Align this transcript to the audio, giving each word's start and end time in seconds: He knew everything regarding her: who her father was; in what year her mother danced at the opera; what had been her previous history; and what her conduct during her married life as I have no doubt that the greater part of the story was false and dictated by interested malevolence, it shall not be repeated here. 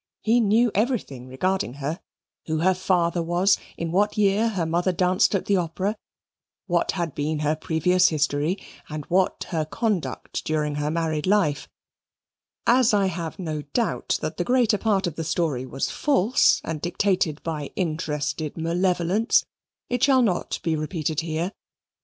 He 0.23 0.39
knew 0.39 0.71
everything 0.73 1.27
regarding 1.27 1.75
her: 1.75 1.99
who 2.47 2.57
her 2.57 2.73
father 2.73 3.21
was; 3.21 3.59
in 3.77 3.91
what 3.91 4.17
year 4.17 4.49
her 4.49 4.65
mother 4.65 4.91
danced 4.91 5.35
at 5.35 5.45
the 5.45 5.57
opera; 5.57 5.95
what 6.65 6.93
had 6.93 7.13
been 7.13 7.37
her 7.41 7.55
previous 7.55 8.07
history; 8.09 8.57
and 8.89 9.05
what 9.09 9.43
her 9.49 9.63
conduct 9.63 10.43
during 10.43 10.73
her 10.81 10.89
married 10.89 11.27
life 11.27 11.67
as 12.65 12.95
I 12.95 13.05
have 13.05 13.37
no 13.37 13.61
doubt 13.61 14.17
that 14.23 14.37
the 14.37 14.43
greater 14.43 14.79
part 14.79 15.05
of 15.05 15.17
the 15.17 15.23
story 15.23 15.67
was 15.67 15.91
false 15.91 16.61
and 16.63 16.81
dictated 16.81 17.39
by 17.43 17.69
interested 17.75 18.57
malevolence, 18.57 19.45
it 19.87 20.01
shall 20.03 20.23
not 20.23 20.59
be 20.63 20.75
repeated 20.75 21.19
here. 21.19 21.51